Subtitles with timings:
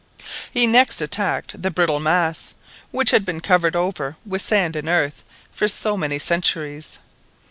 [0.49, 2.55] He next attacked the brittle mass,
[2.89, 6.97] which had been covered over with sand and earth for so many centuries.